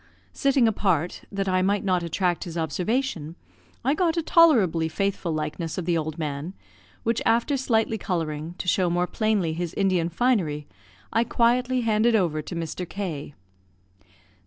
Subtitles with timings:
[0.33, 3.35] Sitting apart, that I might not attract his observation,
[3.85, 6.55] I got a tolerably faithful likeness of the old man,
[7.03, 10.65] which after slightly colouring, to show more plainly his Indian finery,
[11.13, 12.89] I quietly handed over to Mr.
[12.89, 13.35] K